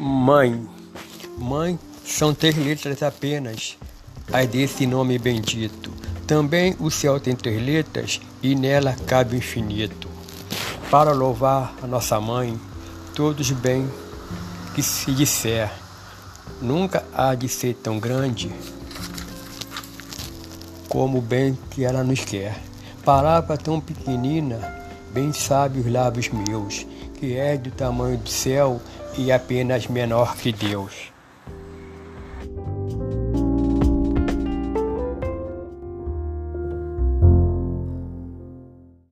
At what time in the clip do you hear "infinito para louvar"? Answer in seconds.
9.38-11.74